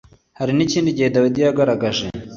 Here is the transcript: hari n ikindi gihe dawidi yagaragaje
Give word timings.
hari 0.39 0.51
n 0.55 0.59
ikindi 0.65 0.95
gihe 0.97 1.09
dawidi 1.15 1.39
yagaragaje 1.41 2.05